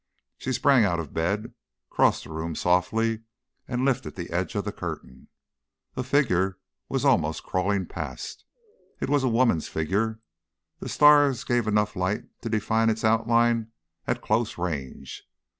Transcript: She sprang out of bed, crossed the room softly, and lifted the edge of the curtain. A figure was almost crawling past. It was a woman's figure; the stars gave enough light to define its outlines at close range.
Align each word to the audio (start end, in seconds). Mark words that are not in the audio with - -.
She 0.39 0.51
sprang 0.51 0.83
out 0.83 0.99
of 0.99 1.13
bed, 1.13 1.53
crossed 1.91 2.23
the 2.23 2.31
room 2.31 2.55
softly, 2.55 3.21
and 3.67 3.85
lifted 3.85 4.15
the 4.15 4.31
edge 4.31 4.55
of 4.55 4.65
the 4.65 4.71
curtain. 4.71 5.27
A 5.95 6.01
figure 6.01 6.57
was 6.89 7.05
almost 7.05 7.43
crawling 7.43 7.85
past. 7.85 8.43
It 8.99 9.11
was 9.11 9.23
a 9.23 9.29
woman's 9.29 9.67
figure; 9.67 10.19
the 10.79 10.89
stars 10.89 11.43
gave 11.43 11.67
enough 11.67 11.95
light 11.95 12.23
to 12.41 12.49
define 12.49 12.89
its 12.89 13.03
outlines 13.03 13.67
at 14.07 14.23
close 14.23 14.57
range. 14.57 15.21